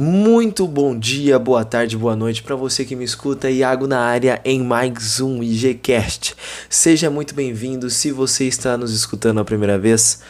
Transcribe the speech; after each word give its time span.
Muito 0.00 0.64
bom 0.68 0.96
dia, 0.96 1.40
boa 1.40 1.64
tarde, 1.64 1.96
boa 1.96 2.14
noite 2.14 2.40
para 2.40 2.54
você 2.54 2.84
que 2.84 2.94
me 2.94 3.04
escuta. 3.04 3.50
Iago 3.50 3.88
na 3.88 3.98
área 3.98 4.40
em 4.44 4.62
mais 4.62 5.18
um 5.18 5.42
IGCast. 5.42 6.36
Seja 6.70 7.10
muito 7.10 7.34
bem-vindo. 7.34 7.90
Se 7.90 8.12
você 8.12 8.44
está 8.44 8.76
nos 8.76 8.94
escutando 8.94 9.40
a 9.40 9.44
primeira 9.44 9.76
vez, 9.76 10.20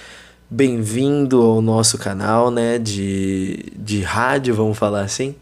bem-vindo 0.49 1.43
ao 1.43 1.61
nosso 1.61 1.99
canal 1.99 2.51
né, 2.51 2.79
de, 2.79 3.67
de 3.77 4.01
rádio, 4.01 4.55
vamos 4.55 4.79
falar 4.79 5.03
assim. 5.03 5.35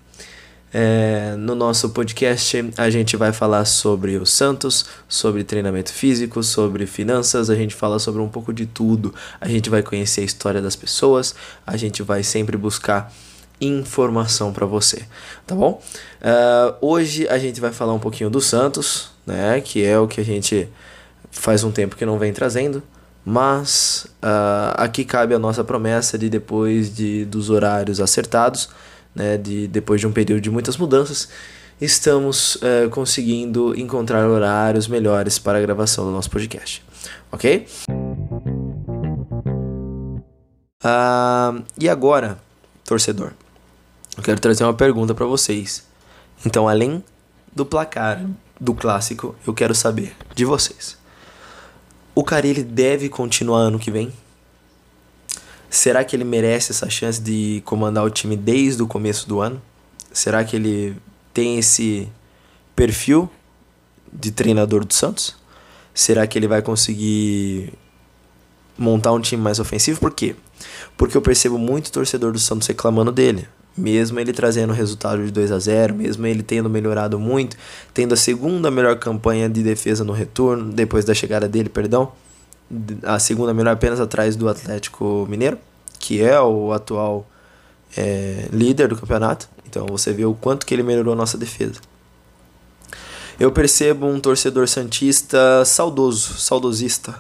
É, 0.74 1.36
no 1.38 1.55
nosso 1.55 1.91
podcast, 1.91 2.72
a 2.77 2.91
gente 2.91 3.16
vai 3.16 3.33
falar 3.33 3.64
sobre 3.64 4.16
o 4.16 4.27
Santos, 4.27 4.86
sobre 5.08 5.45
treinamento 5.45 5.92
físico, 5.92 6.42
sobre 6.42 6.84
finanças, 6.84 7.48
a 7.48 7.55
gente 7.55 7.77
fala 7.77 8.00
sobre 8.00 8.20
um 8.20 8.28
pouco 8.28 8.52
de 8.52 8.66
tudo. 8.66 9.14
A 9.41 9.47
gente 9.47 9.70
vai 9.70 9.84
conhecer 9.84 10.22
a 10.22 10.24
história 10.24 10.61
das 10.61 10.74
pessoas, 10.74 11.33
a 11.64 11.77
gente 11.77 12.02
vai 12.02 12.24
sempre 12.24 12.56
buscar 12.56 13.12
informação 13.60 14.52
para 14.52 14.66
você, 14.66 15.05
tá 15.46 15.55
bom? 15.55 15.80
Uh, 16.20 16.77
hoje 16.80 17.27
a 17.28 17.38
gente 17.38 17.60
vai 17.60 17.73
falar 17.73 17.95
um 17.95 17.98
pouquinho 17.98 18.28
do 18.28 18.41
Santos, 18.41 19.10
né? 19.27 19.60
Que 19.60 19.84
é 19.84 19.98
o 19.98 20.06
que 20.06 20.20
a 20.20 20.24
gente 20.24 20.69
faz 21.30 21.64
um 21.64 21.70
tempo 21.70 21.97
que 21.97 22.05
não 22.05 22.19
vem 22.19 22.33
trazendo, 22.33 22.83
mas 23.24 24.06
uh, 24.23 24.74
aqui 24.77 25.05
cabe 25.05 25.34
a 25.34 25.38
nossa 25.38 25.64
promessa 25.64 26.19
de 26.19 26.28
depois 26.28 26.95
de 26.95 27.24
dos 27.24 27.50
horários 27.50 28.00
acertados, 28.00 28.69
né? 29.14 29.37
De 29.37 29.66
depois 29.69 30.00
de 30.00 30.06
um 30.06 30.12
período 30.12 30.41
de 30.41 30.50
muitas 30.50 30.77
mudanças, 30.77 31.28
estamos 31.80 32.56
uh, 32.56 32.91
conseguindo 32.91 33.78
encontrar 33.78 34.27
horários 34.27 34.86
melhores 34.86 35.39
para 35.39 35.58
a 35.58 35.61
gravação 35.61 36.05
do 36.05 36.11
nosso 36.11 36.30
podcast, 36.30 36.84
ok? 37.33 37.67
e 41.80 41.89
agora, 41.89 42.39
torcedor? 42.84 43.33
Eu 44.17 44.22
quero 44.22 44.41
trazer 44.41 44.64
uma 44.64 44.75
pergunta 44.75 45.14
para 45.14 45.27
vocês. 45.27 45.84
Então, 46.45 46.69
além 46.69 47.05
do 47.55 47.67
placar 47.67 48.25
do 48.58 48.75
clássico, 48.75 49.34
eu 49.47 49.53
quero 49.53 49.75
saber 49.75 50.17
de 50.34 50.45
vocês. 50.45 50.97
O 52.14 52.25
Carille 52.25 52.62
deve 52.62 53.08
continuar 53.08 53.58
ano 53.58 53.78
que 53.78 53.91
vem? 53.91 54.12
Será 55.69 56.03
que 56.03 56.17
ele 56.17 56.25
merece 56.25 56.73
essa 56.73 56.89
chance 56.89 57.20
de 57.20 57.62
comandar 57.67 58.05
o 58.05 58.11
time 58.11 58.36
desde 58.36 58.83
o 58.83 58.86
começo 58.86 59.28
do 59.28 59.41
ano? 59.41 59.61
Será 60.11 60.42
que 60.42 60.56
ele 60.56 60.97
tem 61.34 61.58
esse 61.58 62.08
perfil 62.75 63.30
de 64.11 64.30
treinador 64.30 64.84
do 64.84 64.95
Santos? 64.95 65.36
Será 65.92 66.27
que 66.27 66.39
ele 66.39 66.48
vai 66.48 66.62
conseguir 66.62 67.75
montar 68.78 69.12
um 69.12 69.20
time 69.20 69.42
mais 69.42 69.58
ofensivo? 69.58 70.01
Por 70.01 70.14
quê? 70.14 70.34
Porque 70.97 71.17
eu 71.17 71.20
percebo 71.20 71.58
muito 71.58 71.92
torcedor 71.92 72.33
do 72.33 72.39
Santos 72.39 72.67
reclamando 72.67 73.12
dele 73.12 73.47
mesmo 73.77 74.19
ele 74.19 74.32
trazendo 74.32 74.72
resultado 74.72 75.24
de 75.24 75.30
2 75.30 75.52
a 75.52 75.58
0 75.58 75.94
mesmo 75.94 76.27
ele 76.27 76.42
tendo 76.42 76.70
melhorado 76.70 77.19
muito, 77.19 77.56
tendo 77.92 78.14
a 78.14 78.16
segunda 78.16 78.70
melhor 78.70 78.96
campanha 78.96 79.48
de 79.48 79.62
defesa 79.62 80.02
no 80.05 80.12
retorno, 80.12 80.72
depois 80.72 81.05
da 81.05 81.12
chegada 81.12 81.46
dele, 81.46 81.68
perdão, 81.68 82.12
a 83.02 83.18
segunda 83.18 83.52
melhor 83.52 83.72
apenas 83.72 84.00
atrás 84.00 84.34
do 84.34 84.48
Atlético 84.48 85.27
Mineiro, 85.28 85.58
que 85.98 86.22
é 86.22 86.41
o 86.41 86.72
atual 86.72 87.28
é, 87.96 88.48
líder 88.52 88.88
do 88.88 88.96
campeonato. 88.96 89.48
Então 89.68 89.86
você 89.86 90.12
vê 90.12 90.24
o 90.24 90.34
quanto 90.34 90.64
que 90.64 90.74
ele 90.74 90.83
melhorou 90.83 91.12
a 91.12 91.16
nossa 91.16 91.36
defesa. 91.36 91.80
Eu 93.38 93.52
percebo 93.52 94.06
um 94.06 94.18
torcedor 94.18 94.66
santista 94.66 95.64
saudoso, 95.64 96.39
saudosista. 96.39 97.14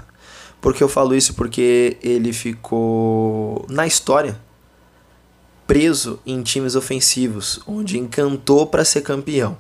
Por 0.60 0.72
que 0.72 0.82
eu 0.82 0.88
falo 0.88 1.14
isso? 1.14 1.34
Porque 1.34 1.98
ele 2.02 2.32
ficou 2.32 3.66
na 3.68 3.86
história 3.86 4.40
preso 5.66 6.20
em 6.24 6.42
times 6.42 6.76
ofensivos, 6.76 7.60
onde 7.66 7.98
encantou 7.98 8.66
para 8.66 8.84
ser 8.84 9.00
campeão. 9.02 9.58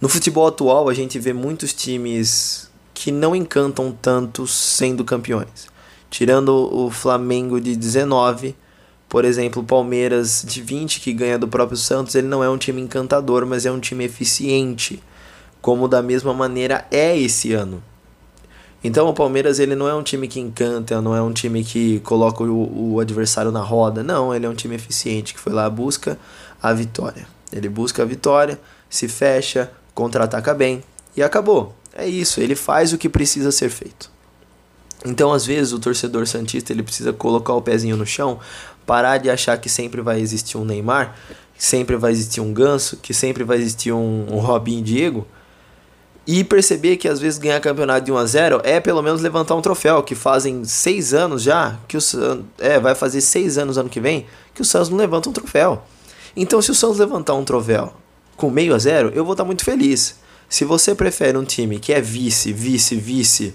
No 0.00 0.08
futebol 0.08 0.46
atual, 0.46 0.88
a 0.88 0.94
gente 0.94 1.18
vê 1.18 1.32
muitos 1.32 1.72
times 1.72 2.70
que 2.92 3.10
não 3.10 3.34
encantam 3.34 3.90
tanto 3.90 4.46
sendo 4.46 5.04
campeões. 5.04 5.66
Tirando 6.10 6.50
o 6.50 6.90
Flamengo 6.90 7.60
de 7.60 7.74
19, 7.74 8.54
por 9.08 9.24
exemplo, 9.24 9.62
o 9.62 9.66
Palmeiras 9.66 10.44
de 10.46 10.62
20 10.62 11.00
que 11.00 11.12
ganha 11.12 11.38
do 11.38 11.48
próprio 11.48 11.76
Santos, 11.76 12.14
ele 12.14 12.28
não 12.28 12.42
é 12.42 12.48
um 12.48 12.58
time 12.58 12.80
encantador, 12.80 13.44
mas 13.46 13.66
é 13.66 13.72
um 13.72 13.80
time 13.80 14.04
eficiente, 14.04 15.02
como 15.60 15.88
da 15.88 16.02
mesma 16.02 16.32
maneira 16.32 16.86
é 16.90 17.18
esse 17.18 17.52
ano. 17.52 17.82
Então 18.84 19.08
o 19.08 19.14
Palmeiras 19.14 19.58
ele 19.58 19.74
não 19.74 19.88
é 19.88 19.94
um 19.94 20.02
time 20.02 20.28
que 20.28 20.38
encanta, 20.38 21.00
não 21.00 21.16
é 21.16 21.22
um 21.22 21.32
time 21.32 21.64
que 21.64 22.00
coloca 22.00 22.44
o, 22.44 22.92
o 22.92 23.00
adversário 23.00 23.50
na 23.50 23.62
roda. 23.62 24.02
Não, 24.02 24.34
ele 24.34 24.44
é 24.44 24.48
um 24.48 24.54
time 24.54 24.74
eficiente 24.74 25.32
que 25.32 25.40
foi 25.40 25.54
lá 25.54 25.68
busca 25.70 26.18
a 26.62 26.70
vitória. 26.74 27.26
Ele 27.50 27.68
busca 27.68 28.02
a 28.02 28.04
vitória, 28.04 28.60
se 28.90 29.08
fecha, 29.08 29.72
contra-ataca 29.94 30.52
bem 30.52 30.84
e 31.16 31.22
acabou. 31.22 31.74
É 31.94 32.06
isso, 32.06 32.40
ele 32.40 32.54
faz 32.54 32.92
o 32.92 32.98
que 32.98 33.08
precisa 33.08 33.50
ser 33.50 33.70
feito. 33.70 34.12
Então, 35.06 35.32
às 35.32 35.46
vezes, 35.46 35.72
o 35.72 35.78
torcedor 35.78 36.26
santista 36.26 36.72
ele 36.72 36.82
precisa 36.82 37.12
colocar 37.12 37.54
o 37.54 37.62
pezinho 37.62 37.96
no 37.96 38.06
chão, 38.06 38.38
parar 38.84 39.18
de 39.18 39.30
achar 39.30 39.56
que 39.58 39.68
sempre 39.68 40.00
vai 40.00 40.20
existir 40.20 40.56
um 40.56 40.64
Neymar, 40.64 41.14
que 41.56 41.64
sempre 41.64 41.96
vai 41.96 42.10
existir 42.10 42.40
um 42.40 42.52
Ganso, 42.52 42.96
que 42.96 43.14
sempre 43.14 43.44
vai 43.44 43.58
existir 43.58 43.92
um, 43.92 44.26
um 44.30 44.38
Robinho 44.38 44.82
Diego, 44.82 45.26
e 46.26 46.42
perceber 46.42 46.96
que 46.96 47.06
às 47.06 47.20
vezes 47.20 47.38
ganhar 47.38 47.60
campeonato 47.60 48.06
de 48.06 48.12
1 48.12 48.16
a 48.16 48.26
0 48.26 48.60
é 48.64 48.80
pelo 48.80 49.02
menos 49.02 49.20
levantar 49.20 49.54
um 49.54 49.60
troféu, 49.60 50.02
que 50.02 50.14
fazem 50.14 50.64
seis 50.64 51.12
anos 51.12 51.42
já, 51.42 51.78
que 51.86 51.96
o 51.96 52.00
é, 52.58 52.80
vai 52.80 52.94
fazer 52.94 53.20
seis 53.20 53.58
anos 53.58 53.76
ano 53.76 53.90
que 53.90 54.00
vem, 54.00 54.26
que 54.54 54.62
o 54.62 54.64
Santos 54.64 54.88
não 54.88 54.96
levanta 54.96 55.28
um 55.28 55.32
troféu. 55.32 55.82
Então 56.34 56.62
se 56.62 56.70
o 56.70 56.74
Santos 56.74 56.98
levantar 56.98 57.34
um 57.34 57.44
troféu 57.44 57.92
com 58.36 58.50
meio 58.50 58.74
a 58.74 58.78
zero, 58.78 59.12
eu 59.14 59.24
vou 59.24 59.34
estar 59.34 59.44
muito 59.44 59.64
feliz. 59.64 60.18
Se 60.48 60.64
você 60.64 60.94
prefere 60.94 61.36
um 61.36 61.44
time 61.44 61.78
que 61.78 61.92
é 61.92 62.00
vice, 62.00 62.52
vice, 62.52 62.96
vice, 62.96 63.54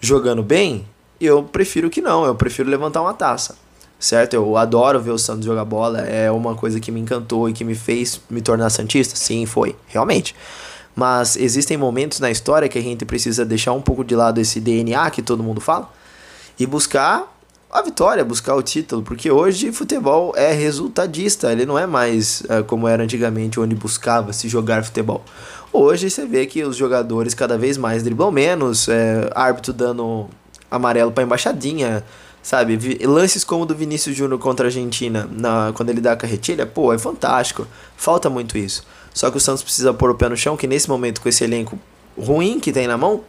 jogando 0.00 0.42
bem, 0.42 0.86
eu 1.20 1.42
prefiro 1.42 1.88
que 1.88 2.02
não, 2.02 2.24
eu 2.26 2.34
prefiro 2.34 2.68
levantar 2.68 3.00
uma 3.00 3.14
taça. 3.14 3.56
Certo? 3.98 4.34
Eu 4.34 4.56
adoro 4.56 5.00
ver 5.00 5.12
o 5.12 5.18
Santos 5.18 5.44
jogar 5.44 5.64
bola, 5.64 6.00
é 6.00 6.28
uma 6.28 6.56
coisa 6.56 6.80
que 6.80 6.90
me 6.90 6.98
encantou 6.98 7.48
e 7.48 7.52
que 7.52 7.64
me 7.64 7.76
fez 7.76 8.20
me 8.28 8.40
tornar 8.40 8.68
santista. 8.68 9.14
Sim, 9.14 9.46
foi, 9.46 9.76
realmente 9.86 10.34
mas 10.94 11.36
existem 11.36 11.76
momentos 11.76 12.20
na 12.20 12.30
história 12.30 12.68
que 12.68 12.78
a 12.78 12.82
gente 12.82 13.04
precisa 13.04 13.44
deixar 13.44 13.72
um 13.72 13.80
pouco 13.80 14.04
de 14.04 14.14
lado 14.14 14.40
esse 14.40 14.60
DNA 14.60 15.10
que 15.10 15.22
todo 15.22 15.42
mundo 15.42 15.60
fala 15.60 15.90
e 16.58 16.66
buscar 16.66 17.32
a 17.70 17.80
vitória, 17.80 18.22
buscar 18.22 18.54
o 18.54 18.62
título, 18.62 19.02
porque 19.02 19.30
hoje 19.30 19.72
futebol 19.72 20.34
é 20.36 20.52
resultadista, 20.52 21.50
ele 21.50 21.64
não 21.64 21.78
é 21.78 21.86
mais 21.86 22.42
é, 22.50 22.62
como 22.62 22.86
era 22.86 23.02
antigamente, 23.02 23.58
onde 23.58 23.74
buscava 23.74 24.30
se 24.34 24.46
jogar 24.46 24.84
futebol. 24.84 25.24
Hoje 25.72 26.10
você 26.10 26.26
vê 26.26 26.44
que 26.44 26.62
os 26.62 26.76
jogadores 26.76 27.32
cada 27.32 27.56
vez 27.56 27.78
mais 27.78 28.02
driblam 28.02 28.30
menos, 28.30 28.88
é, 28.88 29.30
árbitro 29.34 29.72
dando 29.72 30.28
amarelo 30.70 31.12
para 31.12 31.24
embaixadinha, 31.24 32.04
sabe? 32.42 32.98
Lances 33.06 33.42
como 33.42 33.62
o 33.62 33.66
do 33.66 33.74
Vinícius 33.74 34.14
Júnior 34.14 34.38
contra 34.38 34.66
a 34.66 34.68
Argentina, 34.68 35.26
na, 35.30 35.72
quando 35.74 35.88
ele 35.88 36.00
dá 36.02 36.12
a 36.12 36.16
carretilha, 36.16 36.66
pô, 36.66 36.92
é 36.92 36.98
fantástico. 36.98 37.66
Falta 37.96 38.28
muito 38.28 38.58
isso. 38.58 38.84
Só 39.14 39.30
que 39.30 39.36
o 39.36 39.40
Santos 39.40 39.62
precisa 39.62 39.92
pôr 39.92 40.10
o 40.10 40.14
pé 40.14 40.28
no 40.28 40.36
chão, 40.36 40.56
que 40.56 40.66
nesse 40.66 40.88
momento, 40.88 41.20
com 41.20 41.28
esse 41.28 41.44
elenco 41.44 41.78
ruim 42.18 42.58
que 42.58 42.72
tem 42.72 42.86
na 42.86 42.96
mão, 42.96 43.24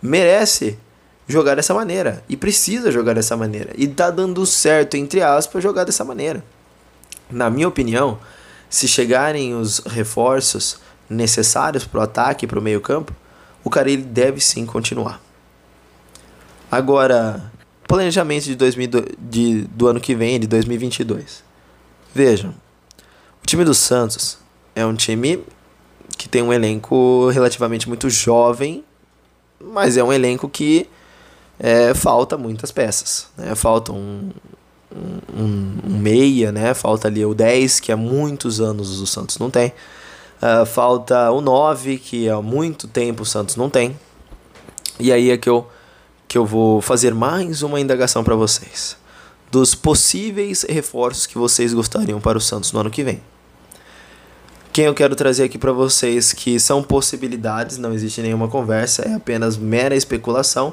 merece 0.00 0.78
jogar 1.26 1.56
dessa 1.56 1.74
maneira. 1.74 2.22
E 2.28 2.36
precisa 2.36 2.90
jogar 2.90 3.14
dessa 3.14 3.36
maneira. 3.36 3.72
E 3.76 3.86
tá 3.86 4.10
dando 4.10 4.44
certo, 4.46 4.96
entre 4.96 5.22
aspas, 5.22 5.62
jogar 5.62 5.84
dessa 5.84 6.04
maneira. 6.04 6.44
Na 7.30 7.50
minha 7.50 7.68
opinião, 7.68 8.18
se 8.70 8.86
chegarem 8.88 9.54
os 9.54 9.80
reforços 9.80 10.78
necessários 11.08 11.84
para 11.84 12.00
o 12.00 12.02
ataque 12.02 12.44
e 12.44 12.48
para 12.48 12.58
o 12.58 12.62
meio-campo, 12.62 13.14
o 13.64 13.70
Carilli 13.70 14.02
deve 14.02 14.40
sim 14.40 14.64
continuar. 14.64 15.20
Agora, 16.70 17.50
planejamento 17.86 18.44
de, 18.44 18.54
2000, 18.54 18.88
de 19.18 19.62
do 19.72 19.88
ano 19.88 20.00
que 20.00 20.14
vem, 20.14 20.38
de 20.38 20.46
2022. 20.46 21.42
Vejam, 22.14 22.50
o 23.42 23.46
time 23.46 23.64
do 23.64 23.74
Santos 23.74 24.38
é 24.74 24.84
um 24.84 24.94
time 24.94 25.44
que 26.16 26.28
tem 26.28 26.42
um 26.42 26.52
elenco 26.52 27.28
relativamente 27.30 27.88
muito 27.88 28.10
jovem, 28.10 28.84
mas 29.60 29.96
é 29.96 30.02
um 30.02 30.12
elenco 30.12 30.48
que 30.48 30.88
é, 31.58 31.94
falta 31.94 32.36
muitas 32.36 32.70
peças. 32.70 33.28
Né? 33.36 33.54
Falta 33.54 33.92
um, 33.92 34.30
um, 34.94 35.78
um, 35.86 35.98
meia, 35.98 36.52
né? 36.52 36.74
falta 36.74 37.08
ali 37.08 37.24
o 37.24 37.34
10, 37.34 37.80
que 37.80 37.92
há 37.92 37.96
muitos 37.96 38.60
anos 38.60 39.00
o 39.00 39.06
Santos 39.06 39.38
não 39.38 39.50
tem. 39.50 39.72
Uh, 40.40 40.64
falta 40.64 41.30
o 41.30 41.40
9, 41.40 41.98
que 41.98 42.28
há 42.28 42.40
muito 42.40 42.86
tempo 42.86 43.22
o 43.22 43.26
Santos 43.26 43.56
não 43.56 43.68
tem. 43.68 43.98
E 44.98 45.12
aí 45.12 45.30
é 45.30 45.36
que 45.36 45.48
eu, 45.48 45.66
que 46.26 46.38
eu 46.38 46.46
vou 46.46 46.80
fazer 46.80 47.14
mais 47.14 47.62
uma 47.62 47.80
indagação 47.80 48.22
para 48.22 48.36
vocês. 48.36 48.96
Dos 49.50 49.74
possíveis 49.74 50.64
reforços 50.68 51.26
que 51.26 51.38
vocês 51.38 51.72
gostariam 51.74 52.20
para 52.20 52.38
o 52.38 52.40
Santos 52.40 52.72
no 52.72 52.80
ano 52.80 52.90
que 52.90 53.02
vem. 53.02 53.20
Quem 54.78 54.84
eu 54.84 54.94
quero 54.94 55.16
trazer 55.16 55.42
aqui 55.42 55.58
para 55.58 55.72
vocês 55.72 56.32
que 56.32 56.60
são 56.60 56.84
possibilidades, 56.84 57.78
não 57.78 57.92
existe 57.92 58.22
nenhuma 58.22 58.46
conversa, 58.46 59.02
é 59.02 59.14
apenas 59.14 59.56
mera 59.56 59.96
especulação 59.96 60.72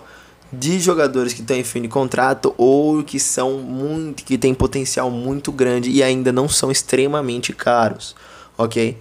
de 0.54 0.80
jogadores 0.80 1.34
que 1.34 1.42
em 1.52 1.63
fim 1.63 1.81
de 1.81 1.88
contrato 1.88 2.54
ou 2.56 3.02
que 3.02 3.19
são 3.19 3.54
muito 3.54 4.24
que 4.24 4.38
têm 4.38 4.54
potencial 4.54 5.10
muito 5.10 5.52
grande 5.52 5.90
e 5.90 6.04
ainda 6.04 6.31
não 6.31 6.48
são 6.48 6.69
extremamente 6.69 7.52
caros, 7.52 8.16
ok? 8.56 8.96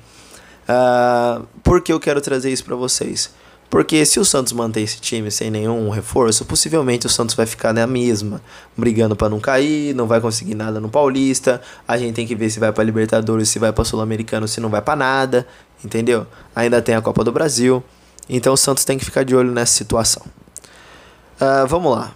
Uh, 0.67 1.47
por 1.63 1.83
que 1.83 1.93
eu 1.93 2.01
quero 2.01 2.23
trazer 2.23 2.51
isso 2.51 2.65
para 2.65 2.75
vocês? 2.75 3.31
Porque 3.75 4.07
se 4.07 4.21
o 4.21 4.25
Santos 4.25 4.53
manter 4.53 4.83
esse 4.83 5.01
time 5.01 5.33
sem 5.33 5.51
nenhum 5.51 5.91
reforço, 5.91 6.45
possivelmente 6.45 7.07
o 7.07 7.11
Santos 7.11 7.35
vai 7.35 7.45
ficar 7.45 7.73
na 7.73 7.89
mesma, 7.89 8.41
brigando 8.77 9.17
para 9.17 9.29
não 9.29 9.41
cair, 9.41 9.93
não 9.97 10.07
vai 10.07 10.21
conseguir 10.21 10.55
nada 10.55 10.79
no 10.79 10.89
Paulista. 10.89 11.61
A 11.89 11.99
gente 11.99 12.15
tem 12.15 12.25
que 12.25 12.37
ver 12.37 12.51
se 12.51 12.61
vai 12.61 12.73
para 12.73 12.85
Libertadores, 12.85 13.49
se 13.49 13.59
vai 13.59 13.73
para 13.73 13.83
Sul-Americano, 13.83 14.47
se 14.47 14.61
não 14.61 14.69
vai 14.69 14.81
para 14.81 14.95
nada, 14.95 15.45
entendeu? 15.85 16.25
Ainda 16.55 16.81
tem 16.81 16.95
a 16.95 17.03
Copa 17.03 17.25
do 17.25 17.33
Brasil. 17.33 17.83
Então 18.29 18.53
o 18.53 18.57
Santos 18.57 18.85
tem 18.85 18.97
que 18.97 19.05
ficar 19.05 19.25
de 19.25 19.35
olho 19.35 19.51
nessa 19.51 19.73
situação. 19.73 20.23
Uh, 21.41 21.67
vamos 21.67 21.97
lá. 21.97 22.15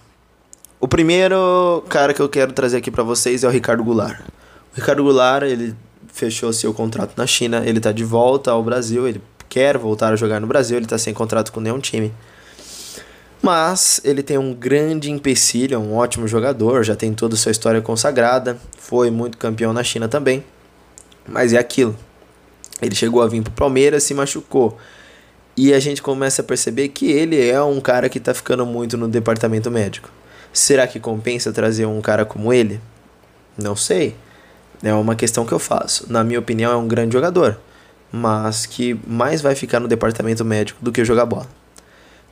O 0.79 0.87
primeiro 0.87 1.83
cara 1.89 2.13
que 2.13 2.21
eu 2.21 2.29
quero 2.29 2.53
trazer 2.53 2.77
aqui 2.77 2.89
para 2.89 3.03
vocês 3.03 3.43
é 3.43 3.47
o 3.49 3.51
Ricardo 3.51 3.83
Goulart. 3.83 4.21
O 4.21 4.77
Ricardo 4.77 5.03
Goulart, 5.03 5.43
ele 5.43 5.75
fechou 6.07 6.53
seu 6.53 6.73
contrato 6.73 7.17
na 7.17 7.27
China, 7.27 7.63
ele 7.65 7.81
tá 7.81 7.91
de 7.91 8.05
volta 8.05 8.49
ao 8.49 8.63
Brasil, 8.63 9.05
ele 9.05 9.21
quer 9.49 9.77
voltar 9.77 10.13
a 10.13 10.15
jogar 10.15 10.39
no 10.39 10.47
Brasil, 10.47 10.77
ele 10.77 10.85
tá 10.85 10.97
sem 10.97 11.13
contrato 11.13 11.51
com 11.51 11.59
nenhum 11.59 11.79
time. 11.79 12.13
Mas 13.41 13.99
ele 14.03 14.21
tem 14.21 14.37
um 14.37 14.53
grande 14.53 15.09
empecilho, 15.09 15.75
é 15.75 15.77
um 15.77 15.95
ótimo 15.95 16.27
jogador, 16.27 16.83
já 16.83 16.95
tem 16.95 17.13
toda 17.13 17.35
a 17.35 17.37
sua 17.37 17.51
história 17.51 17.81
consagrada, 17.81 18.57
foi 18.77 19.09
muito 19.09 19.37
campeão 19.37 19.73
na 19.73 19.83
China 19.83 20.07
também. 20.07 20.43
Mas 21.27 21.53
é 21.53 21.57
aquilo. 21.57 21.95
Ele 22.81 22.95
chegou 22.95 23.21
a 23.21 23.27
vir 23.27 23.41
pro 23.41 23.51
Palmeiras, 23.51 24.03
se 24.03 24.13
machucou. 24.13 24.77
E 25.55 25.73
a 25.73 25.79
gente 25.79 26.01
começa 26.01 26.41
a 26.41 26.45
perceber 26.45 26.89
que 26.89 27.11
ele 27.11 27.41
é 27.45 27.61
um 27.61 27.81
cara 27.81 28.07
que 28.07 28.17
está 28.17 28.33
ficando 28.33 28.65
muito 28.65 28.97
no 28.97 29.07
departamento 29.07 29.69
médico. 29.69 30.09
Será 30.51 30.87
que 30.87 30.99
compensa 30.99 31.51
trazer 31.51 31.85
um 31.85 32.01
cara 32.01 32.25
como 32.25 32.53
ele? 32.53 32.79
Não 33.57 33.75
sei. 33.75 34.15
É 34.81 34.93
uma 34.93 35.15
questão 35.15 35.45
que 35.45 35.51
eu 35.51 35.59
faço. 35.59 36.11
Na 36.11 36.23
minha 36.23 36.39
opinião, 36.39 36.71
é 36.71 36.75
um 36.75 36.87
grande 36.87 37.13
jogador, 37.13 37.57
mas 38.11 38.65
que 38.65 38.99
mais 39.07 39.41
vai 39.41 39.55
ficar 39.55 39.79
no 39.79 39.87
departamento 39.87 40.43
médico 40.43 40.83
do 40.83 40.91
que 40.91 41.03
jogar 41.05 41.25
bola. 41.25 41.47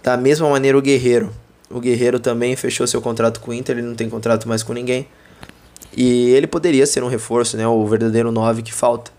Da 0.03 0.17
mesma 0.17 0.49
maneira, 0.49 0.77
o 0.77 0.81
Guerreiro. 0.81 1.31
O 1.69 1.79
Guerreiro 1.79 2.19
também 2.19 2.55
fechou 2.55 2.87
seu 2.87 3.01
contrato 3.01 3.39
com 3.39 3.51
o 3.51 3.53
Inter, 3.53 3.77
ele 3.77 3.87
não 3.87 3.95
tem 3.95 4.09
contrato 4.09 4.47
mais 4.47 4.63
com 4.63 4.73
ninguém. 4.73 5.07
E 5.95 6.29
ele 6.29 6.47
poderia 6.47 6.85
ser 6.85 7.03
um 7.03 7.07
reforço, 7.07 7.57
né? 7.57 7.67
O 7.67 7.85
verdadeiro 7.85 8.31
9 8.31 8.61
que 8.61 8.73
falta. 8.73 9.11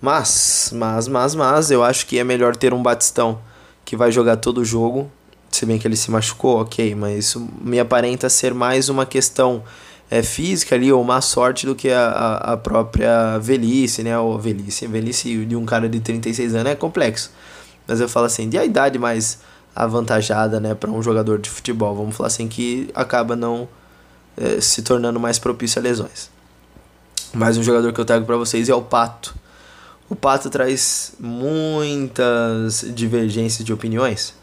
Mas, 0.00 0.70
mas, 0.74 1.08
mas, 1.08 1.34
mas, 1.34 1.70
eu 1.70 1.82
acho 1.82 2.06
que 2.06 2.18
é 2.18 2.24
melhor 2.24 2.56
ter 2.56 2.72
um 2.72 2.82
Batistão 2.82 3.40
que 3.84 3.96
vai 3.96 4.10
jogar 4.10 4.36
todo 4.36 4.58
o 4.58 4.64
jogo. 4.64 5.10
Se 5.50 5.66
bem 5.66 5.78
que 5.78 5.86
ele 5.86 5.96
se 5.96 6.10
machucou, 6.10 6.60
ok, 6.60 6.94
mas 6.94 7.18
isso 7.18 7.48
me 7.60 7.80
aparenta 7.80 8.28
ser 8.28 8.54
mais 8.54 8.88
uma 8.88 9.04
questão 9.04 9.64
é, 10.10 10.22
física 10.22 10.74
ali, 10.74 10.92
ou 10.92 11.02
má 11.04 11.20
sorte, 11.20 11.66
do 11.66 11.74
que 11.74 11.90
a, 11.90 12.36
a, 12.36 12.56
própria 12.56 13.38
velhice, 13.38 14.02
né? 14.02 14.18
Ou 14.18 14.38
velhice. 14.38 14.86
velhice 14.86 15.44
de 15.44 15.56
um 15.56 15.64
cara 15.64 15.88
de 15.88 16.00
36 16.00 16.54
anos 16.54 16.72
é 16.72 16.74
complexo. 16.74 17.30
Mas 17.86 18.00
eu 18.00 18.08
falo 18.08 18.26
assim, 18.26 18.48
de 18.48 18.58
a 18.58 18.64
idade 18.64 18.98
mais 18.98 19.38
avantajada, 19.74 20.58
né, 20.58 20.74
para 20.74 20.90
um 20.90 21.02
jogador 21.02 21.38
de 21.38 21.48
futebol. 21.48 21.94
Vamos 21.94 22.16
falar 22.16 22.26
assim, 22.26 22.48
que 22.48 22.90
acaba 22.94 23.36
não 23.36 23.68
é, 24.36 24.60
se 24.60 24.82
tornando 24.82 25.20
mais 25.20 25.38
propício 25.38 25.78
a 25.80 25.82
lesões. 25.82 26.30
Mais 27.32 27.56
um 27.56 27.62
jogador 27.62 27.92
que 27.92 28.00
eu 28.00 28.04
trago 28.04 28.26
para 28.26 28.36
vocês 28.36 28.68
é 28.68 28.74
o 28.74 28.82
Pato 28.82 29.34
o 30.10 30.16
Pato 30.16 30.50
traz 30.50 31.12
muitas 31.20 32.84
divergências 32.92 33.64
de 33.64 33.72
opiniões, 33.72 34.34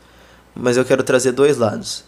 mas 0.55 0.77
eu 0.77 0.85
quero 0.85 1.03
trazer 1.03 1.33
dois 1.33 1.57
lados. 1.57 2.05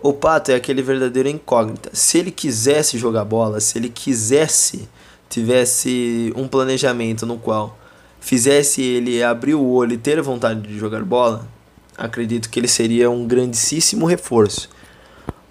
O 0.00 0.12
Pato 0.12 0.50
é 0.50 0.54
aquele 0.54 0.82
verdadeiro 0.82 1.28
incógnita. 1.28 1.90
Se 1.92 2.18
ele 2.18 2.30
quisesse 2.30 2.98
jogar 2.98 3.24
bola, 3.24 3.60
se 3.60 3.78
ele 3.78 3.88
quisesse, 3.88 4.88
tivesse 5.28 6.32
um 6.36 6.46
planejamento 6.46 7.24
no 7.24 7.38
qual 7.38 7.78
fizesse 8.20 8.82
ele 8.82 9.22
abrir 9.22 9.54
o 9.54 9.64
olho 9.64 9.92
e 9.92 9.98
ter 9.98 10.20
vontade 10.20 10.60
de 10.62 10.78
jogar 10.78 11.04
bola, 11.04 11.46
acredito 11.96 12.50
que 12.50 12.58
ele 12.58 12.68
seria 12.68 13.08
um 13.08 13.26
grandíssimo 13.26 14.04
reforço. 14.04 14.68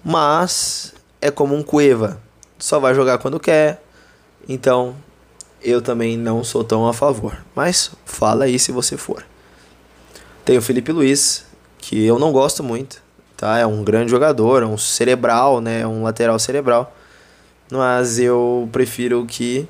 Mas 0.04 0.94
é 1.20 1.30
como 1.30 1.54
um 1.54 1.62
Cueva, 1.62 2.20
só 2.58 2.78
vai 2.78 2.94
jogar 2.94 3.18
quando 3.18 3.40
quer. 3.40 3.82
Então, 4.48 4.94
eu 5.62 5.82
também 5.82 6.16
não 6.16 6.44
sou 6.44 6.62
tão 6.62 6.86
a 6.86 6.92
favor. 6.92 7.36
Mas 7.54 7.90
fala 8.04 8.44
aí 8.44 8.58
se 8.58 8.70
você 8.70 8.96
for. 8.96 9.24
Tem 10.44 10.56
o 10.56 10.62
Felipe 10.62 10.92
Luiz, 10.92 11.44
que 11.78 12.04
eu 12.04 12.18
não 12.18 12.30
gosto 12.30 12.62
muito, 12.62 13.02
tá? 13.36 13.58
É 13.58 13.66
um 13.66 13.84
grande 13.84 14.10
jogador, 14.10 14.62
é 14.62 14.66
um 14.66 14.78
cerebral, 14.78 15.60
né? 15.60 15.80
É 15.80 15.86
um 15.86 16.02
lateral 16.02 16.38
cerebral. 16.38 16.94
Mas 17.70 18.18
eu 18.18 18.68
prefiro 18.72 19.24
que 19.26 19.68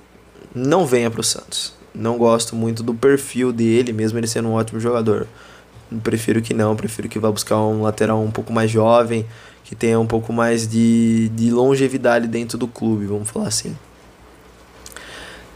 não 0.55 0.87
venha 0.87 1.11
para 1.11 1.21
o 1.21 1.25
Santos. 1.25 1.75
Não 1.95 2.19
gosto 2.19 2.55
muito 2.55 2.83
do 2.83 2.95
perfil 2.95 3.53
dele, 3.53 3.93
mesmo 3.93 4.19
ele 4.19 4.27
sendo 4.27 4.49
um 4.49 4.53
ótimo 4.53 4.79
jogador. 4.79 5.27
Prefiro 6.03 6.43
que 6.43 6.53
não, 6.53 6.77
prefiro 6.77 7.09
que 7.09 7.19
vá 7.19 7.31
buscar 7.31 7.59
um 7.59 7.83
lateral 7.83 8.23
um 8.23 8.31
pouco 8.31 8.53
mais 8.53 8.71
jovem, 8.71 9.25
que 9.65 9.75
tenha 9.75 9.99
um 9.99 10.07
pouco 10.07 10.33
mais 10.33 10.67
de, 10.69 11.29
de 11.31 11.51
longevidade 11.51 12.27
dentro 12.27 12.59
do 12.59 12.69
clube, 12.69 13.07
vamos 13.07 13.31
falar 13.31 13.49
assim 13.49 13.75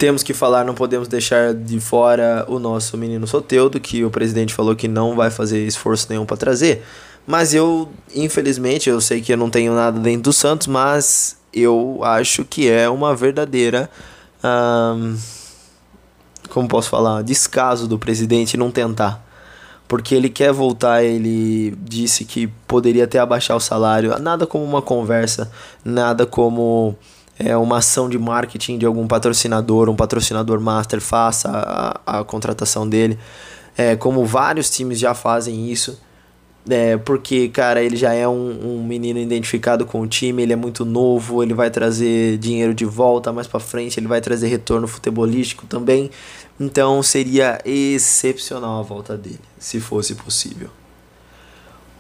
temos 0.00 0.22
que 0.22 0.32
falar, 0.32 0.64
não 0.64 0.74
podemos 0.74 1.08
deixar 1.08 1.52
de 1.52 1.78
fora 1.78 2.46
o 2.48 2.58
nosso 2.58 2.96
menino 2.96 3.26
Soteudo, 3.26 3.78
que 3.78 4.02
o 4.02 4.10
presidente 4.10 4.54
falou 4.54 4.74
que 4.74 4.88
não 4.88 5.14
vai 5.14 5.30
fazer 5.30 5.66
esforço 5.66 6.06
nenhum 6.08 6.24
para 6.24 6.38
trazer. 6.38 6.82
Mas 7.26 7.54
eu, 7.54 7.88
infelizmente, 8.14 8.90
eu 8.90 9.00
sei 9.00 9.20
que 9.20 9.32
eu 9.32 9.36
não 9.36 9.50
tenho 9.50 9.74
nada 9.74 9.98
dentro 10.00 10.22
do 10.22 10.32
Santos, 10.32 10.66
mas 10.66 11.36
eu 11.52 12.00
acho 12.02 12.44
que 12.44 12.68
é 12.68 12.88
uma 12.88 13.14
verdadeira. 13.14 13.90
como 16.48 16.68
posso 16.68 16.88
falar? 16.88 17.22
Descaso 17.22 17.86
do 17.86 17.98
presidente 17.98 18.56
não 18.56 18.70
tentar. 18.70 19.24
Porque 19.86 20.14
ele 20.14 20.28
quer 20.28 20.52
voltar, 20.52 21.02
ele 21.02 21.76
disse 21.82 22.24
que 22.24 22.46
poderia 22.66 23.04
até 23.04 23.18
abaixar 23.18 23.56
o 23.56 23.60
salário. 23.60 24.16
Nada 24.20 24.46
como 24.46 24.64
uma 24.64 24.80
conversa, 24.80 25.50
nada 25.84 26.24
como 26.24 26.96
é, 27.36 27.56
uma 27.56 27.78
ação 27.78 28.08
de 28.08 28.18
marketing 28.18 28.78
de 28.78 28.86
algum 28.86 29.08
patrocinador, 29.08 29.88
um 29.88 29.96
patrocinador 29.96 30.60
master 30.60 31.00
faça 31.00 31.50
a, 32.06 32.20
a 32.20 32.24
contratação 32.24 32.88
dele. 32.88 33.18
É, 33.76 33.96
como 33.96 34.24
vários 34.24 34.70
times 34.70 34.98
já 34.98 35.14
fazem 35.14 35.70
isso. 35.70 35.98
É, 36.68 36.96
porque, 36.98 37.48
cara, 37.48 37.82
ele 37.82 37.96
já 37.96 38.12
é 38.12 38.28
um, 38.28 38.76
um 38.76 38.84
menino 38.84 39.18
identificado 39.18 39.86
com 39.86 40.02
o 40.02 40.06
time, 40.06 40.42
ele 40.42 40.52
é 40.52 40.56
muito 40.56 40.84
novo, 40.84 41.42
ele 41.42 41.54
vai 41.54 41.70
trazer 41.70 42.36
dinheiro 42.38 42.74
de 42.74 42.84
volta 42.84 43.32
mais 43.32 43.46
para 43.46 43.58
frente, 43.58 43.98
ele 43.98 44.06
vai 44.06 44.20
trazer 44.20 44.48
retorno 44.48 44.86
futebolístico 44.86 45.66
também. 45.66 46.10
Então 46.58 47.02
seria 47.02 47.58
excepcional 47.64 48.80
a 48.80 48.82
volta 48.82 49.16
dele, 49.16 49.40
se 49.58 49.80
fosse 49.80 50.14
possível. 50.14 50.68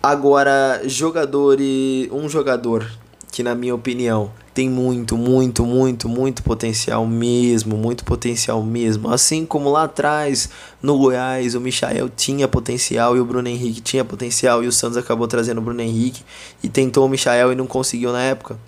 Agora, 0.02 0.82
jogador 0.84 1.58
e 1.60 2.08
um 2.12 2.28
jogador 2.28 2.90
que 3.30 3.42
na 3.42 3.54
minha 3.54 3.74
opinião 3.74 4.30
tem 4.52 4.68
muito, 4.68 5.16
muito, 5.16 5.64
muito, 5.64 6.08
muito 6.08 6.42
potencial 6.42 7.06
mesmo, 7.06 7.76
muito 7.76 8.04
potencial 8.04 8.62
mesmo. 8.62 9.08
Assim 9.08 9.46
como 9.46 9.70
lá 9.70 9.84
atrás 9.84 10.50
no 10.82 10.98
Goiás 10.98 11.54
o 11.54 11.60
Michael 11.60 12.10
tinha 12.10 12.48
potencial 12.48 13.16
e 13.16 13.20
o 13.20 13.24
Bruno 13.24 13.48
Henrique 13.48 13.80
tinha 13.80 14.04
potencial 14.04 14.62
e 14.62 14.66
o 14.66 14.72
Santos 14.72 14.96
acabou 14.96 15.28
trazendo 15.28 15.58
o 15.58 15.62
Bruno 15.62 15.80
Henrique 15.80 16.24
e 16.62 16.68
tentou 16.68 17.06
o 17.06 17.08
Michael 17.08 17.52
e 17.52 17.56
não 17.56 17.66
conseguiu 17.66 18.12
na 18.12 18.22
época. 18.22 18.58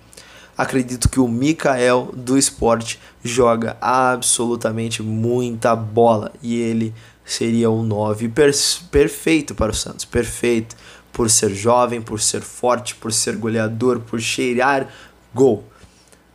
Acredito 0.57 1.09
que 1.09 1.19
o 1.19 1.27
Mikael 1.27 2.11
do 2.13 2.37
esporte 2.37 2.99
joga 3.23 3.75
absolutamente 3.81 5.01
muita 5.01 5.75
bola 5.75 6.31
e 6.41 6.55
ele 6.55 6.93
seria 7.25 7.69
o 7.69 7.83
9 7.83 8.29
per 8.29 8.51
perfeito 8.91 9.55
para 9.55 9.71
o 9.71 9.75
Santos, 9.75 10.05
perfeito 10.05 10.75
por 11.13 11.29
ser 11.29 11.53
jovem, 11.53 12.01
por 12.01 12.19
ser 12.19 12.41
forte, 12.41 12.95
por 12.95 13.13
ser 13.13 13.37
goleador, 13.37 13.99
por 13.99 14.19
cheirar 14.19 14.89
gol. 15.33 15.63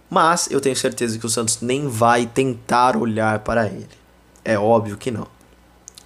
Mas 0.08 0.48
eu 0.50 0.60
tenho 0.60 0.76
certeza 0.76 1.18
que 1.18 1.26
o 1.26 1.28
Santos 1.28 1.60
nem 1.60 1.86
vai 1.88 2.24
tentar 2.24 2.96
olhar 2.96 3.40
para 3.40 3.66
ele. 3.66 3.88
É 4.44 4.58
óbvio 4.58 4.96
que 4.96 5.10
não. 5.10 5.26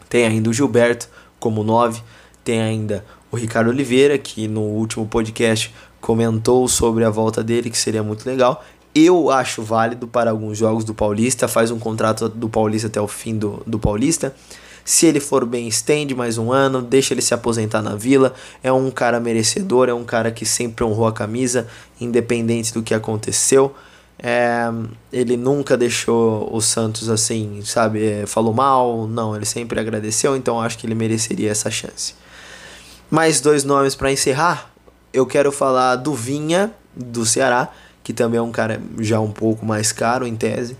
Tem 0.08 0.26
ainda 0.26 0.50
o 0.50 0.52
Gilberto 0.52 1.08
como 1.38 1.62
9, 1.62 2.02
tem 2.42 2.60
ainda 2.60 3.04
o 3.30 3.36
Ricardo 3.36 3.70
Oliveira, 3.70 4.18
que 4.18 4.48
no 4.48 4.62
último 4.62 5.06
podcast 5.06 5.72
comentou 6.00 6.66
sobre 6.66 7.04
a 7.04 7.10
volta 7.10 7.42
dele, 7.42 7.70
que 7.70 7.78
seria 7.78 8.02
muito 8.02 8.26
legal. 8.26 8.64
Eu 8.94 9.30
acho 9.30 9.62
válido 9.62 10.06
para 10.06 10.30
alguns 10.30 10.58
jogos 10.58 10.84
do 10.84 10.92
Paulista, 10.92 11.48
faz 11.48 11.70
um 11.70 11.78
contrato 11.78 12.28
do 12.28 12.48
Paulista 12.48 12.88
até 12.88 13.00
o 13.00 13.08
fim 13.08 13.38
do, 13.38 13.62
do 13.66 13.78
Paulista. 13.78 14.34
Se 14.84 15.06
ele 15.06 15.20
for 15.20 15.44
bem, 15.44 15.68
estende 15.68 16.14
mais 16.14 16.38
um 16.38 16.50
ano, 16.50 16.82
deixa 16.82 17.14
ele 17.14 17.22
se 17.22 17.32
aposentar 17.32 17.82
na 17.82 17.94
vila. 17.94 18.34
É 18.62 18.72
um 18.72 18.90
cara 18.90 19.20
merecedor, 19.20 19.88
é 19.88 19.94
um 19.94 20.04
cara 20.04 20.30
que 20.30 20.44
sempre 20.44 20.84
honrou 20.84 21.06
a 21.06 21.12
camisa, 21.12 21.68
independente 22.00 22.74
do 22.74 22.82
que 22.82 22.94
aconteceu. 22.94 23.74
É, 24.18 24.70
ele 25.12 25.36
nunca 25.36 25.76
deixou 25.76 26.48
o 26.54 26.60
Santos 26.60 27.08
assim, 27.08 27.60
sabe? 27.64 28.04
É, 28.04 28.26
falou 28.26 28.52
mal, 28.52 29.06
não, 29.08 29.34
ele 29.34 29.44
sempre 29.44 29.80
agradeceu, 29.80 30.36
então 30.36 30.60
acho 30.60 30.78
que 30.78 30.86
ele 30.86 30.94
mereceria 30.94 31.50
essa 31.50 31.70
chance. 31.70 32.14
Mais 33.10 33.40
dois 33.40 33.64
nomes 33.64 33.94
para 33.94 34.12
encerrar. 34.12 34.70
eu 35.12 35.26
quero 35.26 35.52
falar 35.52 35.96
do 35.96 36.14
Vinha, 36.14 36.72
do 36.94 37.26
Ceará, 37.26 37.68
que 38.02 38.12
também 38.12 38.38
é 38.38 38.42
um 38.42 38.52
cara 38.52 38.80
já 39.00 39.20
um 39.20 39.30
pouco 39.30 39.66
mais 39.66 39.92
caro 39.92 40.26
em 40.26 40.34
tese, 40.34 40.76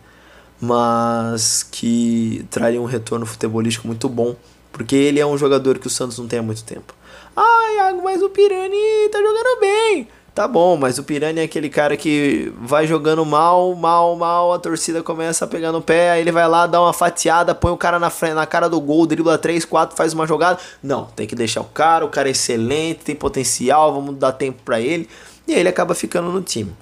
mas 0.63 1.65
que 1.65 2.47
traria 2.49 2.81
um 2.81 2.85
retorno 2.85 3.27
futebolístico 3.27 3.89
muito 3.89 4.09
bom, 4.09 4.37
porque 4.71 4.95
ele 4.95 5.19
é 5.19 5.27
um 5.27 5.37
jogador 5.37 5.77
que 5.77 5.89
o 5.89 5.91
Santos 5.91 6.17
não 6.19 6.29
tem 6.29 6.39
há 6.39 6.43
muito 6.43 6.63
tempo. 6.63 6.95
Ai, 7.37 7.93
mas 7.95 8.23
o 8.23 8.31
Pirani 8.31 9.09
tá 9.11 9.19
jogando 9.19 9.61
bem. 9.61 10.09
Tá 10.33 10.49
bom, 10.49 10.79
mas 10.79 10.97
o 10.99 11.03
Piranha 11.05 11.43
é 11.43 11.45
aquele 11.45 11.69
cara 11.69 11.95
que 11.95 12.51
vai 12.59 12.87
jogando 12.87 13.23
mal, 13.27 13.75
mal, 13.75 14.17
mal, 14.17 14.53
a 14.55 14.59
torcida 14.59 15.03
começa 15.03 15.45
a 15.45 15.49
pegar 15.49 15.73
no 15.73 15.83
pé, 15.83 16.13
aí 16.13 16.23
ele 16.23 16.33
vai 16.33 16.49
lá, 16.49 16.67
dá 16.67 16.81
uma 16.81 16.93
fatiada, 16.95 17.55
põe 17.55 17.71
o 17.71 17.77
cara 17.77 17.99
na, 17.99 18.09
frente, 18.09 18.33
na 18.33 18.47
cara 18.47 18.67
do 18.67 18.81
gol, 18.81 19.05
dribla 19.05 19.37
3, 19.37 19.67
4, 19.67 19.95
faz 19.95 20.15
uma 20.15 20.27
jogada. 20.27 20.59
Não, 20.83 21.05
tem 21.05 21.27
que 21.27 21.35
deixar 21.35 21.61
o 21.61 21.65
cara, 21.65 22.07
o 22.07 22.09
cara 22.09 22.29
é 22.29 22.31
excelente, 22.31 23.01
tem 23.05 23.15
potencial, 23.15 23.93
vamos 23.93 24.17
dar 24.17 24.33
tempo 24.33 24.63
para 24.65 24.81
ele. 24.81 25.07
E 25.47 25.53
aí 25.53 25.61
ele 25.61 25.69
acaba 25.69 25.95
ficando 25.95 26.31
no 26.31 26.41
time. 26.41 26.73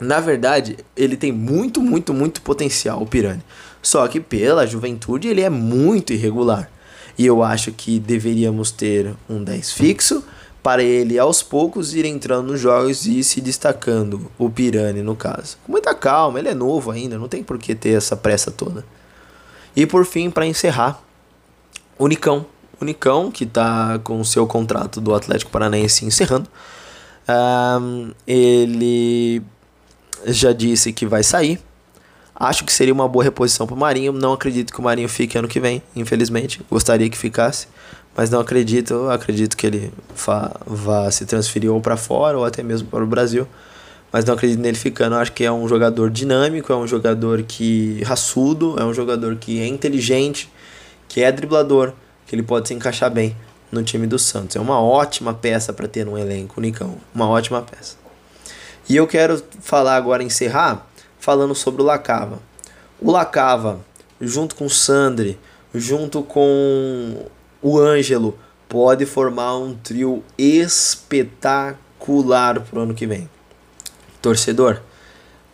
Na 0.00 0.20
verdade, 0.20 0.76
ele 0.96 1.16
tem 1.16 1.32
muito, 1.32 1.80
muito, 1.80 2.12
muito 2.12 2.42
potencial, 2.42 3.02
o 3.02 3.06
Piranha. 3.06 3.44
Só 3.82 4.06
que 4.08 4.20
pela 4.20 4.66
juventude 4.66 5.28
ele 5.28 5.42
é 5.42 5.50
muito 5.50 6.12
irregular. 6.12 6.70
E 7.16 7.24
eu 7.26 7.42
acho 7.42 7.70
que 7.72 8.00
deveríamos 8.00 8.70
ter 8.70 9.14
um 9.28 9.42
10 9.42 9.72
fixo 9.72 10.24
para 10.62 10.82
ele 10.82 11.18
aos 11.18 11.42
poucos 11.42 11.94
ir 11.94 12.06
entrando 12.06 12.50
nos 12.50 12.58
jogos 12.58 13.06
e 13.06 13.22
se 13.22 13.38
destacando, 13.40 14.32
o 14.38 14.48
Pirani 14.48 15.02
no 15.02 15.14
caso. 15.14 15.58
Com 15.62 15.72
muita 15.72 15.94
calma, 15.94 16.38
ele 16.38 16.48
é 16.48 16.54
novo 16.54 16.90
ainda, 16.90 17.18
não 17.18 17.28
tem 17.28 17.44
por 17.44 17.58
que 17.58 17.74
ter 17.74 17.90
essa 17.90 18.16
pressa 18.16 18.50
toda. 18.50 18.84
E 19.76 19.86
por 19.86 20.06
fim, 20.06 20.30
para 20.30 20.46
encerrar, 20.46 21.02
o 21.98 22.08
Nicão. 22.08 22.46
O 22.80 22.84
Nicão, 22.84 23.30
que 23.30 23.44
está 23.44 23.98
com 24.02 24.18
o 24.18 24.24
seu 24.24 24.46
contrato 24.46 25.02
do 25.02 25.14
Atlético 25.14 25.50
Paranaense 25.50 26.06
encerrando, 26.06 26.48
um, 27.28 28.12
ele 28.26 29.42
já 30.26 30.52
disse 30.52 30.92
que 30.92 31.06
vai 31.06 31.22
sair. 31.22 31.60
Acho 32.34 32.64
que 32.64 32.72
seria 32.72 32.92
uma 32.92 33.08
boa 33.08 33.24
reposição 33.24 33.66
para 33.66 33.74
o 33.74 33.78
Marinho. 33.78 34.12
Não 34.12 34.32
acredito 34.32 34.72
que 34.72 34.80
o 34.80 34.82
Marinho 34.82 35.08
fique 35.08 35.38
ano 35.38 35.46
que 35.46 35.60
vem, 35.60 35.82
infelizmente. 35.94 36.60
Gostaria 36.68 37.08
que 37.08 37.16
ficasse 37.16 37.68
mas 38.16 38.30
não 38.30 38.40
acredito, 38.40 39.10
acredito 39.10 39.56
que 39.56 39.66
ele 39.66 39.92
vá 40.14 41.10
se 41.10 41.26
transferir 41.26 41.72
ou 41.72 41.80
para 41.80 41.96
fora 41.96 42.38
ou 42.38 42.44
até 42.44 42.62
mesmo 42.62 42.88
para 42.88 43.02
o 43.02 43.06
Brasil. 43.06 43.46
Mas 44.12 44.24
não 44.24 44.34
acredito 44.34 44.60
nele 44.60 44.76
ficando. 44.76 45.16
Acho 45.16 45.32
que 45.32 45.42
é 45.42 45.50
um 45.50 45.66
jogador 45.66 46.08
dinâmico, 46.08 46.72
é 46.72 46.76
um 46.76 46.86
jogador 46.86 47.42
que 47.42 48.00
raçudo, 48.04 48.76
é 48.78 48.84
um 48.84 48.94
jogador 48.94 49.34
que 49.36 49.60
é 49.60 49.66
inteligente, 49.66 50.48
que 51.08 51.20
é 51.20 51.32
driblador, 51.32 51.92
que 52.24 52.36
ele 52.36 52.44
pode 52.44 52.68
se 52.68 52.74
encaixar 52.74 53.10
bem 53.10 53.36
no 53.72 53.82
time 53.82 54.06
do 54.06 54.16
Santos. 54.16 54.54
É 54.54 54.60
uma 54.60 54.80
ótima 54.80 55.34
peça 55.34 55.72
para 55.72 55.88
ter 55.88 56.06
no 56.06 56.16
elenco, 56.16 56.60
Nicão. 56.60 56.96
Uma 57.12 57.28
ótima 57.28 57.60
peça. 57.62 58.03
E 58.88 58.96
eu 58.96 59.06
quero 59.06 59.42
falar 59.60 59.96
agora, 59.96 60.22
encerrar, 60.22 60.86
falando 61.18 61.54
sobre 61.54 61.80
o 61.82 61.84
Lacava. 61.84 62.38
O 63.00 63.10
Lacava, 63.10 63.80
junto 64.20 64.54
com 64.54 64.66
o 64.66 64.70
Sandri, 64.70 65.38
junto 65.74 66.22
com 66.22 67.26
o 67.62 67.78
Ângelo 67.78 68.38
pode 68.68 69.06
formar 69.06 69.56
um 69.56 69.74
trio 69.74 70.22
espetacular 70.36 71.78
pro 72.60 72.80
ano 72.80 72.94
que 72.94 73.06
vem. 73.06 73.28
Torcedor, 74.20 74.80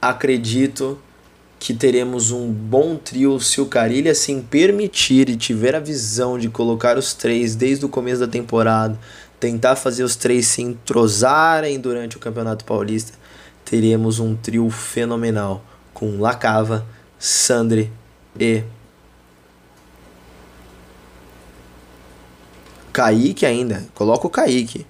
acredito 0.01 0.99
que 1.59 1.75
teremos 1.75 2.31
um 2.31 2.51
bom 2.51 2.97
trio 2.97 3.39
se 3.39 3.61
o 3.61 3.67
Carilha 3.67 4.13
assim 4.13 4.41
permitir 4.41 5.29
e 5.29 5.37
tiver 5.37 5.75
a 5.75 5.81
visão 5.81 6.39
de 6.39 6.49
colocar 6.49 6.97
os 6.97 7.13
três 7.13 7.55
desde 7.55 7.85
o 7.85 7.89
começo 7.89 8.21
da 8.21 8.27
temporada, 8.27 8.99
tentar 9.39 9.77
fazer 9.77 10.03
os 10.03 10.17
três 10.17 10.47
se 10.47 10.63
entrosarem 10.63 11.79
durante 11.79 12.17
o 12.17 12.21
Campeonato 12.21 12.65
Paulista, 12.65 13.20
teremos 13.71 14.19
um 14.19 14.35
trio 14.35 14.69
fenomenal 14.69 15.65
com 15.95 16.19
Lacava, 16.19 16.85
Sandri 17.17 17.93
e 18.37 18.65
Kaique 22.93 23.47
ainda, 23.47 23.87
coloco 23.95 24.27
o 24.27 24.31
Kaique. 24.31 24.85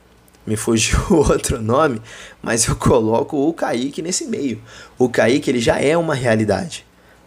Me 0.47 0.57
fugiu 0.57 0.99
outro 1.13 1.61
nome, 1.61 2.01
mas 2.43 2.67
eu 2.67 2.75
coloco 2.75 3.37
o 3.47 3.53
Kaique 3.53 4.01
nesse 4.01 4.25
meio. 4.25 4.63
O 4.99 5.11
Kaique 5.11 5.51
ele 5.51 5.61
já 5.61 5.79
é 5.79 5.95
uma 5.95 6.15
realidade, 6.15 6.87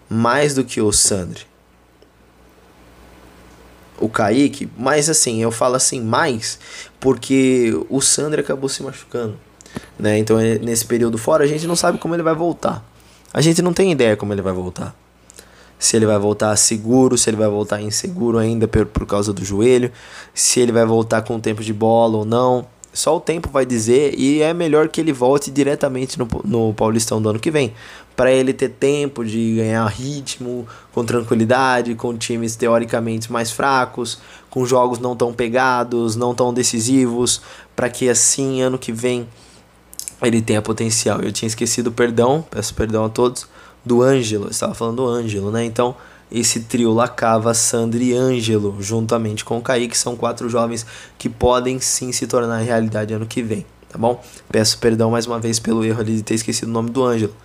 mais 0.09 0.55
do 0.55 0.63
que 0.63 0.81
o 0.81 0.91
Sandri. 0.91 1.45
O 3.99 4.09
Kaique, 4.09 4.67
mas 4.75 5.07
assim, 5.07 5.39
eu 5.39 5.51
falo 5.51 5.75
assim 5.75 6.01
mais 6.01 6.57
porque 6.99 7.71
o 7.91 8.01
Sandri 8.01 8.41
acabou 8.41 8.67
se 8.67 8.81
machucando, 8.81 9.39
né? 9.97 10.17
Então 10.17 10.39
é, 10.39 10.57
nesse 10.59 10.85
período 10.85 11.17
fora 11.17 11.43
a 11.43 11.47
gente 11.47 11.67
não 11.67 11.75
sabe 11.75 11.97
como 11.97 12.15
ele 12.15 12.23
vai 12.23 12.35
voltar. 12.35 12.83
A 13.33 13.41
gente 13.41 13.61
não 13.61 13.73
tem 13.73 13.91
ideia 13.91 14.15
como 14.15 14.33
ele 14.33 14.41
vai 14.41 14.53
voltar 14.53 14.95
se 15.83 15.97
ele 15.97 16.05
vai 16.05 16.17
voltar 16.17 16.55
seguro, 16.55 17.17
se 17.17 17.29
ele 17.29 17.35
vai 17.35 17.49
voltar 17.49 17.81
inseguro 17.81 18.37
ainda 18.37 18.69
por, 18.69 18.85
por 18.85 19.05
causa 19.05 19.33
do 19.33 19.43
joelho, 19.43 19.91
se 20.33 20.61
ele 20.61 20.71
vai 20.71 20.85
voltar 20.85 21.23
com 21.23 21.35
o 21.35 21.41
tempo 21.41 21.61
de 21.61 21.73
bola 21.73 22.19
ou 22.19 22.23
não. 22.23 22.65
Só 22.93 23.17
o 23.17 23.19
tempo 23.19 23.49
vai 23.49 23.65
dizer 23.65 24.17
e 24.17 24.41
é 24.41 24.53
melhor 24.53 24.87
que 24.87 25.01
ele 25.01 25.11
volte 25.11 25.51
diretamente 25.51 26.17
no, 26.17 26.25
no 26.45 26.73
Paulistão 26.73 27.21
do 27.21 27.27
ano 27.27 27.39
que 27.39 27.51
vem, 27.51 27.73
para 28.15 28.31
ele 28.31 28.53
ter 28.53 28.69
tempo 28.69 29.25
de 29.25 29.55
ganhar 29.57 29.85
ritmo, 29.87 30.65
com 30.93 31.03
tranquilidade, 31.03 31.95
com 31.95 32.17
times 32.17 32.55
teoricamente 32.55 33.29
mais 33.29 33.51
fracos, 33.51 34.19
com 34.49 34.65
jogos 34.65 34.99
não 34.99 35.17
tão 35.17 35.33
pegados, 35.33 36.15
não 36.15 36.33
tão 36.33 36.53
decisivos, 36.53 37.41
para 37.75 37.89
que 37.89 38.07
assim 38.07 38.61
ano 38.61 38.77
que 38.77 38.93
vem 38.93 39.27
ele 40.27 40.41
tenha 40.41 40.61
potencial. 40.61 41.21
Eu 41.21 41.31
tinha 41.31 41.47
esquecido, 41.47 41.91
perdão, 41.91 42.43
peço 42.49 42.73
perdão 42.73 43.05
a 43.05 43.09
todos 43.09 43.47
do 43.85 44.01
Ângelo, 44.01 44.49
estava 44.49 44.73
falando 44.73 44.97
do 44.97 45.07
Ângelo, 45.07 45.51
né? 45.51 45.63
Então, 45.65 45.95
esse 46.31 46.61
trio 46.61 46.93
Lacava, 46.93 47.53
Sandri 47.53 48.11
e 48.11 48.13
Ângelo, 48.15 48.77
juntamente 48.79 49.43
com 49.43 49.57
o 49.57 49.61
Kaique, 49.61 49.97
são 49.97 50.15
quatro 50.15 50.49
jovens 50.49 50.85
que 51.17 51.29
podem 51.29 51.79
sim 51.79 52.11
se 52.11 52.25
tornar 52.25 52.57
realidade 52.59 53.13
ano 53.13 53.25
que 53.25 53.41
vem, 53.41 53.65
tá 53.89 53.97
bom? 53.97 54.23
Peço 54.49 54.77
perdão 54.79 55.11
mais 55.11 55.27
uma 55.27 55.39
vez 55.39 55.59
pelo 55.59 55.83
erro 55.83 55.99
ali 55.99 56.15
de 56.15 56.23
ter 56.23 56.35
esquecido 56.35 56.69
o 56.69 56.71
nome 56.71 56.89
do 56.89 57.03
Ângelo. 57.03 57.35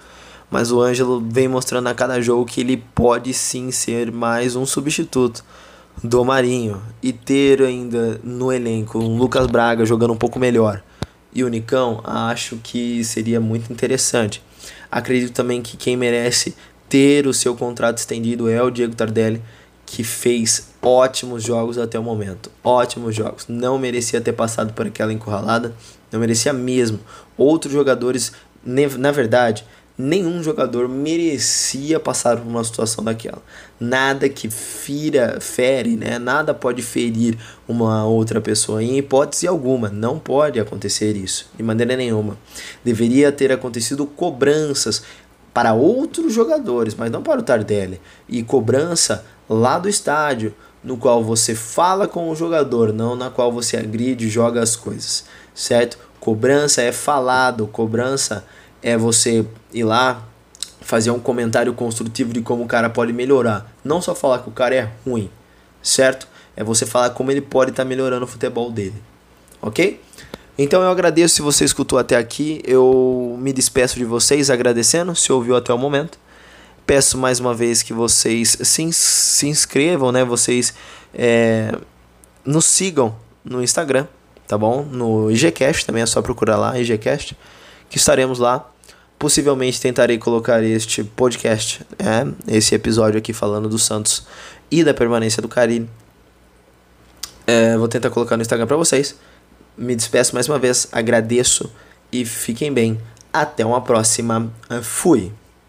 Mas 0.50 0.72
o 0.72 0.80
Ângelo 0.80 1.22
vem 1.28 1.48
mostrando 1.48 1.88
a 1.88 1.94
cada 1.94 2.20
jogo 2.22 2.46
que 2.46 2.62
ele 2.62 2.82
pode 2.94 3.34
sim 3.34 3.70
ser 3.70 4.10
mais 4.10 4.56
um 4.56 4.64
substituto 4.64 5.44
do 6.02 6.24
Marinho 6.24 6.80
e 7.02 7.12
ter 7.12 7.60
ainda 7.60 8.18
no 8.22 8.50
elenco 8.50 8.98
um 8.98 9.18
Lucas 9.18 9.46
Braga 9.46 9.84
jogando 9.84 10.14
um 10.14 10.16
pouco 10.16 10.38
melhor 10.38 10.82
e 11.32 11.44
o 11.44 11.48
Nicão, 11.48 12.00
acho 12.04 12.56
que 12.62 13.04
seria 13.04 13.40
muito 13.40 13.72
interessante. 13.72 14.42
Acredito 14.90 15.32
também 15.32 15.62
que 15.62 15.76
quem 15.76 15.96
merece 15.96 16.54
ter 16.88 17.26
o 17.26 17.34
seu 17.34 17.54
contrato 17.54 17.98
estendido 17.98 18.48
é 18.48 18.62
o 18.62 18.70
Diego 18.70 18.94
Tardelli, 18.94 19.42
que 19.84 20.02
fez 20.02 20.68
ótimos 20.82 21.42
jogos 21.42 21.78
até 21.78 21.98
o 21.98 22.02
momento. 22.02 22.50
Ótimos 22.62 23.14
jogos. 23.14 23.46
Não 23.48 23.78
merecia 23.78 24.20
ter 24.20 24.32
passado 24.32 24.72
por 24.72 24.86
aquela 24.86 25.12
encurralada. 25.12 25.74
Não 26.10 26.20
merecia 26.20 26.52
mesmo. 26.52 27.00
Outros 27.36 27.72
jogadores, 27.72 28.32
na 28.64 29.10
verdade, 29.10 29.64
nenhum 29.98 30.40
jogador 30.40 30.88
merecia 30.88 31.98
passar 31.98 32.36
por 32.36 32.46
uma 32.46 32.62
situação 32.62 33.02
daquela. 33.02 33.42
Nada 33.80 34.28
que 34.28 34.48
fira, 34.48 35.38
fere, 35.40 35.96
né? 35.96 36.20
Nada 36.20 36.54
pode 36.54 36.82
ferir 36.82 37.36
uma 37.66 38.06
outra 38.06 38.40
pessoa 38.40 38.80
em 38.80 38.96
hipótese 38.96 39.48
alguma. 39.48 39.88
Não 39.88 40.16
pode 40.16 40.60
acontecer 40.60 41.16
isso 41.16 41.50
de 41.56 41.64
maneira 41.64 41.96
nenhuma. 41.96 42.38
Deveria 42.84 43.32
ter 43.32 43.50
acontecido 43.50 44.06
cobranças 44.06 45.02
para 45.52 45.74
outros 45.74 46.32
jogadores, 46.32 46.94
mas 46.94 47.10
não 47.10 47.22
para 47.22 47.40
o 47.40 47.42
Tardelli. 47.42 48.00
E 48.28 48.44
cobrança 48.44 49.24
lá 49.48 49.80
do 49.80 49.88
estádio, 49.88 50.54
no 50.84 50.96
qual 50.96 51.24
você 51.24 51.56
fala 51.56 52.06
com 52.06 52.30
o 52.30 52.36
jogador, 52.36 52.92
não 52.92 53.16
na 53.16 53.30
qual 53.30 53.50
você 53.50 53.76
agride 53.76 54.26
e 54.26 54.30
joga 54.30 54.62
as 54.62 54.76
coisas, 54.76 55.24
certo? 55.52 55.98
Cobrança 56.20 56.82
é 56.82 56.92
falado, 56.92 57.66
cobrança 57.66 58.44
é 58.82 58.96
você 58.96 59.44
ir 59.72 59.84
lá 59.84 60.22
fazer 60.80 61.10
um 61.10 61.18
comentário 61.18 61.72
construtivo 61.74 62.32
de 62.32 62.40
como 62.40 62.64
o 62.64 62.66
cara 62.66 62.88
pode 62.88 63.12
melhorar. 63.12 63.70
Não 63.84 64.00
só 64.00 64.14
falar 64.14 64.38
que 64.38 64.48
o 64.48 64.52
cara 64.52 64.74
é 64.74 64.90
ruim, 65.04 65.30
certo? 65.82 66.26
É 66.56 66.64
você 66.64 66.86
falar 66.86 67.10
como 67.10 67.30
ele 67.30 67.40
pode 67.40 67.70
estar 67.70 67.82
tá 67.82 67.88
melhorando 67.88 68.24
o 68.24 68.28
futebol 68.28 68.70
dele. 68.70 68.94
Ok? 69.60 70.00
Então 70.56 70.82
eu 70.82 70.90
agradeço 70.90 71.36
se 71.36 71.42
você 71.42 71.64
escutou 71.64 71.98
até 71.98 72.16
aqui. 72.16 72.62
Eu 72.64 73.36
me 73.38 73.52
despeço 73.52 73.96
de 73.96 74.04
vocês 74.04 74.50
agradecendo 74.50 75.14
se 75.14 75.30
ouviu 75.32 75.56
até 75.56 75.72
o 75.72 75.78
momento. 75.78 76.18
Peço 76.86 77.18
mais 77.18 77.38
uma 77.38 77.52
vez 77.52 77.82
que 77.82 77.92
vocês 77.92 78.56
se, 78.62 78.92
se 78.92 79.46
inscrevam, 79.46 80.10
né? 80.10 80.24
Vocês 80.24 80.72
é, 81.14 81.70
nos 82.44 82.64
sigam 82.64 83.14
no 83.44 83.62
Instagram, 83.62 84.06
tá 84.46 84.56
bom? 84.56 84.82
No 84.82 85.30
IGCast 85.30 85.84
também 85.84 86.02
é 86.02 86.06
só 86.06 86.22
procurar 86.22 86.56
lá, 86.56 86.78
IGCast 86.80 87.36
que 87.88 87.98
estaremos 87.98 88.38
lá. 88.38 88.68
Possivelmente 89.18 89.80
tentarei 89.80 90.16
colocar 90.16 90.62
este 90.62 91.02
podcast, 91.02 91.84
é, 91.98 92.56
esse 92.56 92.74
episódio 92.74 93.18
aqui 93.18 93.32
falando 93.32 93.68
do 93.68 93.78
Santos 93.78 94.26
e 94.70 94.84
da 94.84 94.94
permanência 94.94 95.42
do 95.42 95.48
Carilli. 95.48 95.88
É, 97.46 97.76
vou 97.76 97.88
tentar 97.88 98.10
colocar 98.10 98.36
no 98.36 98.42
Instagram 98.42 98.66
para 98.66 98.76
vocês. 98.76 99.16
me 99.76 99.96
despeço 99.96 100.34
mais 100.34 100.48
uma 100.48 100.58
vez, 100.58 100.86
agradeço 100.92 101.72
e 102.12 102.24
fiquem 102.24 102.72
bem. 102.72 103.00
Até 103.32 103.64
uma 103.64 103.80
próxima. 103.80 104.52
Fui. 104.82 105.32